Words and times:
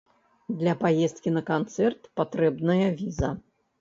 Для 0.61 0.73
паездкі 0.83 1.33
на 1.35 1.43
канцэрт 1.51 2.01
патрэбная 2.21 2.87
віза. 3.03 3.31